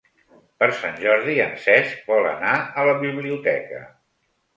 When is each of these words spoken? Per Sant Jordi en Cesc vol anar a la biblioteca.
Per 0.61 0.67
Sant 0.77 0.95
Jordi 1.01 1.35
en 1.43 1.53
Cesc 1.65 2.07
vol 2.13 2.29
anar 2.29 2.55
a 2.61 2.87
la 2.91 2.97
biblioteca. 3.05 3.83